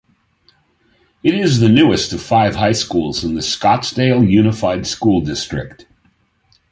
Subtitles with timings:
[1.21, 5.85] It is the newest of five high schools in the Scottsdale Unified School District.